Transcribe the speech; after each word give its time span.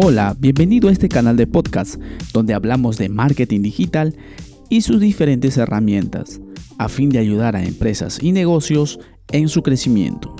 Hola, 0.00 0.36
bienvenido 0.38 0.88
a 0.88 0.92
este 0.92 1.08
canal 1.08 1.36
de 1.36 1.48
podcast 1.48 1.96
donde 2.32 2.54
hablamos 2.54 2.98
de 2.98 3.08
marketing 3.08 3.62
digital 3.62 4.14
y 4.68 4.82
sus 4.82 5.00
diferentes 5.00 5.56
herramientas 5.56 6.40
a 6.78 6.88
fin 6.88 7.10
de 7.10 7.18
ayudar 7.18 7.56
a 7.56 7.64
empresas 7.64 8.22
y 8.22 8.30
negocios 8.30 9.00
en 9.32 9.48
su 9.48 9.64
crecimiento. 9.64 10.36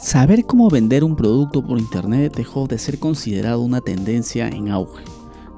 Saber 0.00 0.44
cómo 0.44 0.70
vender 0.70 1.04
un 1.04 1.16
producto 1.16 1.62
por 1.62 1.78
internet 1.78 2.34
dejó 2.34 2.66
de 2.66 2.78
ser 2.78 2.98
considerado 2.98 3.60
una 3.60 3.82
tendencia 3.82 4.48
en 4.48 4.70
auge, 4.70 5.04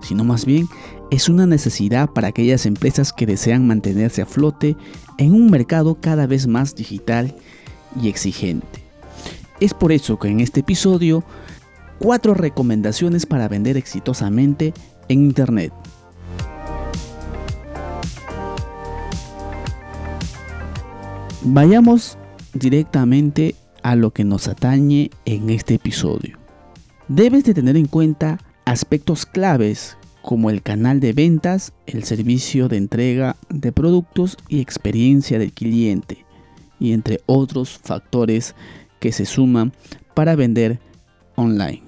sino 0.03 0.25
más 0.25 0.45
bien 0.45 0.67
es 1.13 1.29
una 1.29 1.47
necesidad 1.47 2.11
para 2.11 2.27
aquellas 2.27 2.67
empresas 2.67 3.13
que 3.13 3.27
desean 3.27 3.65
mantenerse 3.65 4.23
a 4.23 4.27
flote 4.27 4.77
en 5.19 5.35
un 5.35 5.53
mercado 5.53 6.01
cada 6.01 6.27
vez 6.27 6.49
más 6.49 6.75
digital 6.75 7.37
y 8.03 8.09
exigente. 8.09 8.90
Es 9.61 9.75
por 9.75 9.93
eso 9.93 10.19
que 10.19 10.29
en 10.29 10.41
este 10.41 10.61
episodio, 10.61 11.23
cuatro 11.99 12.33
recomendaciones 12.33 13.27
para 13.27 13.47
vender 13.47 13.77
exitosamente 13.77 14.73
en 15.09 15.25
Internet. 15.25 15.73
Vayamos 21.43 22.17
directamente 22.55 23.55
a 23.83 23.97
lo 23.97 24.13
que 24.13 24.25
nos 24.25 24.49
atañe 24.49 25.11
en 25.27 25.51
este 25.51 25.75
episodio. 25.75 26.39
Debes 27.09 27.45
de 27.45 27.55
tener 27.55 27.77
en 27.77 27.87
cuenta 27.87 28.39
aspectos 28.65 29.27
claves 29.27 29.99
como 30.23 30.49
el 30.49 30.63
canal 30.63 31.01
de 31.01 31.13
ventas, 31.13 31.73
el 31.87 32.05
servicio 32.05 32.69
de 32.69 32.79
entrega 32.79 33.37
de 33.49 33.73
productos 33.73 34.39
y 34.49 34.61
experiencia 34.61 35.39
del 35.39 35.53
cliente, 35.53 36.25
y 36.79 36.93
entre 36.93 37.21
otros 37.27 37.79
factores 37.83 38.55
que 39.01 39.13
se 39.13 39.25
suman 39.25 39.73
para 40.15 40.37
vender 40.37 40.79
online. 41.35 41.83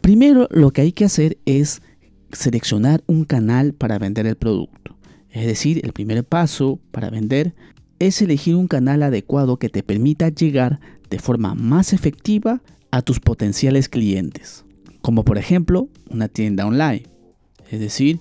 Primero 0.00 0.48
lo 0.50 0.72
que 0.72 0.80
hay 0.80 0.92
que 0.92 1.04
hacer 1.04 1.38
es 1.46 1.82
seleccionar 2.32 3.02
un 3.06 3.24
canal 3.24 3.72
para 3.72 3.98
vender 3.98 4.26
el 4.26 4.36
producto. 4.36 4.96
Es 5.30 5.46
decir, 5.46 5.80
el 5.84 5.92
primer 5.92 6.24
paso 6.24 6.80
para 6.90 7.10
vender 7.10 7.54
es 7.98 8.20
elegir 8.22 8.56
un 8.56 8.68
canal 8.68 9.02
adecuado 9.02 9.58
que 9.58 9.68
te 9.68 9.82
permita 9.82 10.28
llegar 10.28 10.80
de 11.10 11.18
forma 11.18 11.54
más 11.54 11.92
efectiva 11.92 12.62
a 12.90 13.02
tus 13.02 13.20
potenciales 13.20 13.88
clientes. 13.88 14.64
Como 15.02 15.24
por 15.24 15.38
ejemplo 15.38 15.88
una 16.10 16.28
tienda 16.28 16.66
online. 16.66 17.04
Es 17.70 17.80
decir, 17.80 18.20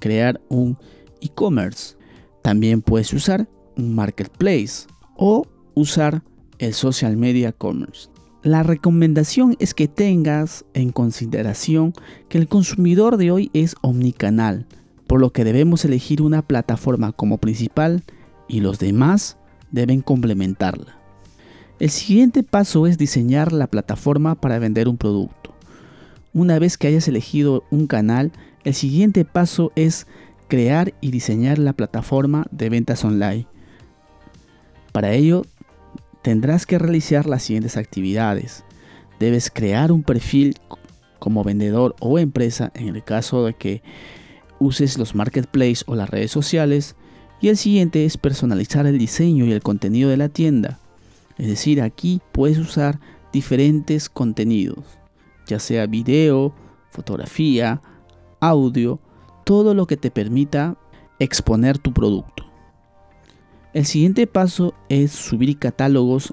crear 0.00 0.40
un 0.48 0.78
e-commerce. 1.20 1.96
También 2.42 2.82
puedes 2.82 3.12
usar 3.12 3.48
un 3.76 3.94
marketplace 3.94 4.86
o 5.16 5.46
usar 5.74 6.22
el 6.58 6.74
social 6.74 7.16
media 7.16 7.52
commerce. 7.52 8.08
La 8.42 8.62
recomendación 8.62 9.56
es 9.58 9.74
que 9.74 9.88
tengas 9.88 10.64
en 10.72 10.92
consideración 10.92 11.94
que 12.28 12.38
el 12.38 12.48
consumidor 12.48 13.16
de 13.16 13.30
hoy 13.30 13.50
es 13.54 13.74
omnicanal, 13.80 14.66
por 15.06 15.20
lo 15.20 15.30
que 15.30 15.44
debemos 15.44 15.84
elegir 15.84 16.22
una 16.22 16.42
plataforma 16.42 17.12
como 17.12 17.38
principal 17.38 18.04
y 18.48 18.60
los 18.60 18.78
demás 18.78 19.36
deben 19.72 20.00
complementarla. 20.00 20.96
El 21.78 21.90
siguiente 21.90 22.42
paso 22.42 22.86
es 22.86 22.98
diseñar 22.98 23.52
la 23.52 23.66
plataforma 23.66 24.34
para 24.36 24.58
vender 24.58 24.88
un 24.88 24.96
producto. 24.96 25.54
Una 26.32 26.58
vez 26.58 26.78
que 26.78 26.86
hayas 26.86 27.08
elegido 27.08 27.64
un 27.70 27.86
canal, 27.86 28.32
el 28.64 28.74
siguiente 28.74 29.24
paso 29.24 29.72
es 29.74 30.06
crear 30.48 30.94
y 31.00 31.10
diseñar 31.10 31.58
la 31.58 31.72
plataforma 31.72 32.46
de 32.50 32.70
ventas 32.70 33.04
online. 33.04 33.46
Para 34.92 35.12
ello 35.12 35.44
tendrás 36.26 36.66
que 36.66 36.80
realizar 36.80 37.26
las 37.26 37.44
siguientes 37.44 37.76
actividades. 37.76 38.64
Debes 39.20 39.48
crear 39.48 39.92
un 39.92 40.02
perfil 40.02 40.56
como 41.20 41.44
vendedor 41.44 41.94
o 42.00 42.18
empresa 42.18 42.72
en 42.74 42.88
el 42.88 43.04
caso 43.04 43.44
de 43.44 43.54
que 43.54 43.80
uses 44.58 44.98
los 44.98 45.14
marketplaces 45.14 45.84
o 45.86 45.94
las 45.94 46.10
redes 46.10 46.32
sociales. 46.32 46.96
Y 47.40 47.46
el 47.46 47.56
siguiente 47.56 48.04
es 48.04 48.16
personalizar 48.16 48.86
el 48.86 48.98
diseño 48.98 49.44
y 49.44 49.52
el 49.52 49.62
contenido 49.62 50.10
de 50.10 50.16
la 50.16 50.28
tienda. 50.28 50.80
Es 51.38 51.46
decir, 51.46 51.80
aquí 51.80 52.20
puedes 52.32 52.58
usar 52.58 52.98
diferentes 53.32 54.08
contenidos, 54.08 54.84
ya 55.46 55.60
sea 55.60 55.86
video, 55.86 56.52
fotografía, 56.90 57.80
audio, 58.40 58.98
todo 59.44 59.74
lo 59.74 59.86
que 59.86 59.96
te 59.96 60.10
permita 60.10 60.76
exponer 61.20 61.78
tu 61.78 61.92
producto. 61.92 62.45
El 63.76 63.84
siguiente 63.84 64.26
paso 64.26 64.72
es 64.88 65.12
subir 65.12 65.58
catálogos 65.58 66.32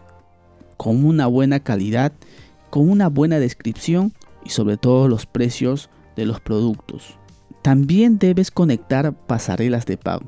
con 0.78 1.04
una 1.06 1.28
buena 1.28 1.60
calidad, 1.60 2.14
con 2.70 2.90
una 2.90 3.10
buena 3.10 3.38
descripción 3.38 4.14
y 4.46 4.52
sobre 4.52 4.78
todo 4.78 5.10
los 5.10 5.26
precios 5.26 5.90
de 6.16 6.26
los 6.26 6.40
productos. 6.40 7.18
También 7.62 8.18
debes 8.18 8.50
conectar 8.50 9.12
pasarelas 9.28 9.86
de 9.86 9.98
pago, 9.98 10.24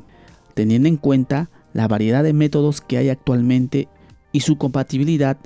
teniendo 0.56 0.90
en 0.90 0.98
cuenta 0.98 1.50
la 1.72 1.88
variedad 1.88 2.22
de 2.22 2.34
métodos 2.34 2.81
que 2.81 2.98
hay 2.98 3.08
actualmente 3.08 3.88
y 4.34 4.42
su 4.42 4.58
compatibilidad 4.58 5.38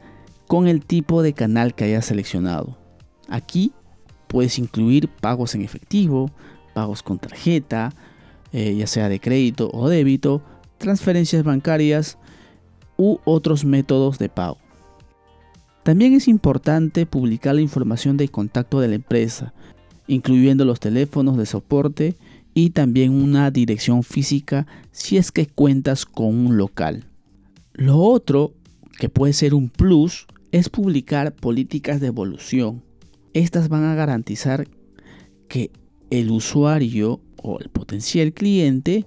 con 0.48 0.68
el 0.68 0.84
tipo 0.84 1.22
de 1.22 1.34
canal 1.34 1.76
que 1.76 1.84
hayas 1.84 2.06
seleccionado. 2.06 2.80
Aquí 3.28 3.74
puedes 4.28 4.58
incluir 4.58 5.08
pagos 5.08 5.54
en 5.54 5.62
efectivo, 5.62 6.32
pagos 6.74 7.04
con 7.04 7.20
tarjeta, 7.20 7.94
eh, 8.54 8.76
ya 8.76 8.88
sea 8.88 9.08
de 9.08 9.20
crédito 9.20 9.70
o 9.72 9.88
débito, 9.88 10.42
transferencias 10.80 11.44
bancarias 11.44 12.18
u 12.98 13.20
otros 13.26 13.64
métodos 13.64 14.18
de 14.18 14.30
pago. 14.30 14.58
También 15.84 16.14
es 16.14 16.28
importante 16.28 17.06
publicar 17.06 17.56
la 17.56 17.62
información 17.62 18.18
de 18.18 18.28
contacto 18.28 18.80
de 18.80 18.90
la 18.90 18.96
empresa, 18.96 19.54
incluyendo 20.08 20.66
los 20.66 20.80
teléfonos 20.80 21.38
de 21.38 21.46
soporte 21.46 22.16
y 22.54 22.72
también 22.72 23.14
una 23.14 23.52
dirección 23.52 24.04
física 24.04 24.68
si 24.92 25.18
es 25.18 25.32
que 25.32 25.48
cuentas 25.48 26.06
con 26.06 26.28
un 26.28 26.58
local. 26.58 27.06
Lo 27.74 27.98
otro, 27.98 28.54
que 29.00 29.10
puede 29.10 29.34
ser 29.34 29.54
un 29.54 29.70
plus, 29.70 30.28
es 30.52 30.70
publicar 30.70 31.34
políticas 31.34 32.02
de 32.02 32.08
evolución. 32.08 32.84
Estas 33.34 33.70
van 33.70 33.84
a 33.86 33.96
garantizar 33.96 34.68
que 35.48 35.72
el 36.10 36.32
usuario 36.32 37.22
o 37.42 37.60
el 37.60 37.70
potencial 37.70 38.34
cliente 38.34 39.06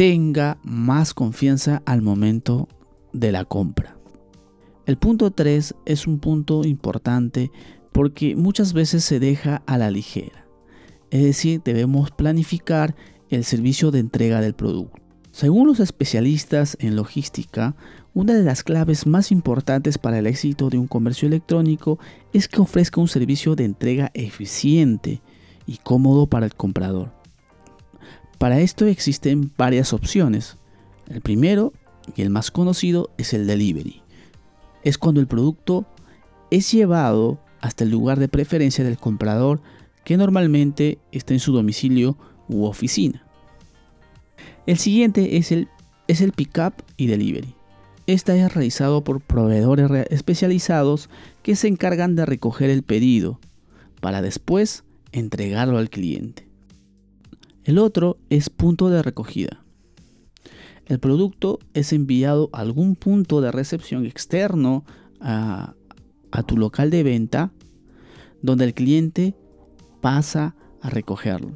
tenga 0.00 0.56
más 0.62 1.12
confianza 1.12 1.82
al 1.84 2.00
momento 2.00 2.68
de 3.12 3.32
la 3.32 3.44
compra. 3.44 3.98
El 4.86 4.96
punto 4.96 5.30
3 5.30 5.74
es 5.84 6.06
un 6.06 6.20
punto 6.20 6.64
importante 6.64 7.50
porque 7.92 8.34
muchas 8.34 8.72
veces 8.72 9.04
se 9.04 9.20
deja 9.20 9.62
a 9.66 9.76
la 9.76 9.90
ligera. 9.90 10.46
Es 11.10 11.22
decir, 11.22 11.60
debemos 11.62 12.12
planificar 12.12 12.96
el 13.28 13.44
servicio 13.44 13.90
de 13.90 13.98
entrega 13.98 14.40
del 14.40 14.54
producto. 14.54 15.02
Según 15.32 15.66
los 15.66 15.80
especialistas 15.80 16.78
en 16.80 16.96
logística, 16.96 17.76
una 18.14 18.32
de 18.32 18.42
las 18.42 18.64
claves 18.64 19.06
más 19.06 19.30
importantes 19.30 19.98
para 19.98 20.18
el 20.18 20.26
éxito 20.26 20.70
de 20.70 20.78
un 20.78 20.86
comercio 20.86 21.28
electrónico 21.28 21.98
es 22.32 22.48
que 22.48 22.62
ofrezca 22.62 23.02
un 23.02 23.08
servicio 23.08 23.54
de 23.54 23.66
entrega 23.66 24.10
eficiente 24.14 25.20
y 25.66 25.76
cómodo 25.76 26.26
para 26.26 26.46
el 26.46 26.54
comprador. 26.54 27.19
Para 28.40 28.58
esto 28.60 28.86
existen 28.86 29.52
varias 29.58 29.92
opciones. 29.92 30.56
El 31.10 31.20
primero 31.20 31.74
y 32.16 32.22
el 32.22 32.30
más 32.30 32.50
conocido 32.50 33.10
es 33.18 33.34
el 33.34 33.46
delivery. 33.46 34.00
Es 34.82 34.96
cuando 34.96 35.20
el 35.20 35.26
producto 35.26 35.84
es 36.50 36.72
llevado 36.72 37.38
hasta 37.60 37.84
el 37.84 37.90
lugar 37.90 38.18
de 38.18 38.28
preferencia 38.28 38.82
del 38.82 38.96
comprador 38.96 39.60
que 40.04 40.16
normalmente 40.16 40.96
está 41.12 41.34
en 41.34 41.40
su 41.40 41.52
domicilio 41.52 42.16
u 42.48 42.64
oficina. 42.64 43.26
El 44.64 44.78
siguiente 44.78 45.36
es 45.36 45.52
el, 45.52 45.68
es 46.08 46.22
el 46.22 46.32
pick-up 46.32 46.72
y 46.96 47.08
delivery. 47.08 47.54
Esta 48.06 48.34
es 48.34 48.54
realizado 48.54 49.04
por 49.04 49.20
proveedores 49.20 50.06
especializados 50.08 51.10
que 51.42 51.56
se 51.56 51.68
encargan 51.68 52.16
de 52.16 52.24
recoger 52.24 52.70
el 52.70 52.84
pedido 52.84 53.38
para 54.00 54.22
después 54.22 54.84
entregarlo 55.12 55.76
al 55.76 55.90
cliente. 55.90 56.49
El 57.64 57.78
otro 57.78 58.16
es 58.30 58.48
punto 58.48 58.88
de 58.88 59.02
recogida. 59.02 59.64
El 60.86 60.98
producto 60.98 61.58
es 61.74 61.92
enviado 61.92 62.50
a 62.52 62.60
algún 62.60 62.96
punto 62.96 63.40
de 63.40 63.52
recepción 63.52 64.06
externo 64.06 64.84
a, 65.20 65.74
tu 66.46 66.56
local 66.56 66.90
de 66.90 67.02
venta 67.02 67.52
donde 68.42 68.64
el 68.64 68.74
cliente 68.74 69.36
pasa 70.00 70.56
a 70.80 70.90
recogerlo. 70.90 71.52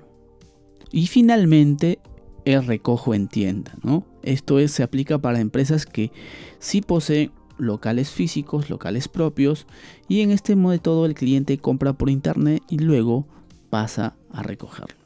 Y 0.93 1.07
finalmente 1.07 1.99
el 2.45 2.67
recojo 2.67 3.15
en 3.15 3.29
tienda. 3.29 3.75
¿no? 3.83 4.07
Esto 4.23 4.59
es, 4.59 4.73
se 4.73 4.83
aplica 4.83 5.19
para 5.19 5.41
empresas 5.41 5.87
que 5.87 6.13
sí 6.59 6.83
poseen 6.83 7.33
locales 7.57 8.11
físicos, 8.11 8.69
locales 8.69 9.09
propios 9.09 9.67
y 10.07 10.21
en 10.21 10.31
este 10.31 10.55
método 10.55 11.07
el 11.07 11.15
cliente 11.15 11.57
compra 11.59 11.93
por 11.95 12.11
internet 12.11 12.63
y 12.69 12.79
luego 12.79 13.27
pasa 13.71 14.17
a 14.31 14.43
recogerlo. 14.43 15.04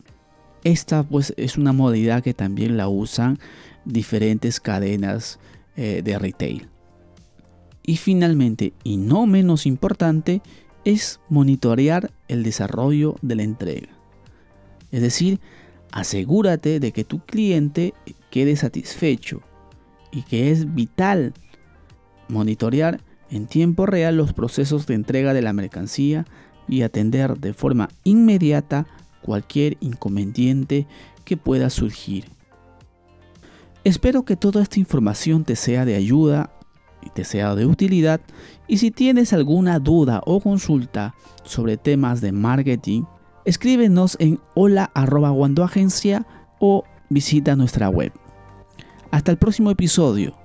Esta 0.69 1.03
pues 1.03 1.33
es 1.39 1.57
una 1.57 1.73
modalidad 1.73 2.23
que 2.23 2.35
también 2.35 2.77
la 2.77 2.89
usan 2.89 3.39
diferentes 3.87 4.61
cadenas 4.61 5.39
eh, 5.79 6.03
de 6.05 6.19
retail. 6.19 6.69
Y 7.83 7.97
finalmente, 7.97 8.75
y 8.85 8.99
no 8.99 9.27
menos 9.27 9.65
importante, 9.65 10.43
es 10.85 11.21
monitorear 11.31 12.11
el 12.29 12.43
desarrollo 12.43 13.17
de 13.23 13.37
la 13.37 13.45
entrega. 13.45 13.89
Es 14.93 15.01
decir, 15.01 15.41
asegúrate 15.91 16.81
de 16.81 16.93
que 16.93 17.03
tu 17.03 17.21
cliente 17.21 17.95
quede 18.31 18.55
satisfecho 18.55 19.41
y 20.13 20.21
que 20.21 20.51
es 20.51 20.75
vital 20.75 21.33
monitorear 22.29 23.01
en 23.31 23.47
tiempo 23.47 23.87
real 23.87 24.19
los 24.19 24.35
procesos 24.35 24.87
de 24.87 24.97
entrega 24.97 25.33
de 25.33 25.41
la 25.41 25.55
mercancía 25.55 26.27
y 26.69 26.83
atender 26.83 27.39
de 27.39 27.55
forma 27.55 27.89
inmediata 28.05 28.87
cualquier 29.23 29.77
inconveniente 29.81 30.87
que 31.25 31.37
pueda 31.37 31.71
surgir. 31.71 32.27
Espero 33.85 34.25
que 34.25 34.37
toda 34.37 34.63
esta 34.63 34.81
información 34.81 35.45
te 35.45 35.57
sea 35.57 35.85
de 35.85 35.95
ayuda 35.95 36.53
y 37.03 37.11
te 37.11 37.25
sea 37.25 37.55
de 37.55 37.67
utilidad 37.67 38.21
y 38.67 38.79
si 38.79 38.91
tienes 38.91 39.33
alguna 39.33 39.79
duda 39.79 40.21
o 40.27 40.41
consulta 40.41 41.15
sobre 41.45 41.77
temas 41.77 42.21
de 42.21 42.33
marketing, 42.33 43.05
escríbenos 43.45 44.17
en 44.21 44.41
hola 44.55 44.91
o 46.59 46.85
visita 47.09 47.57
nuestra 47.57 47.89
web. 47.89 48.13
Hasta 49.11 49.31
el 49.31 49.39
próximo 49.39 49.71
episodio. 49.71 50.38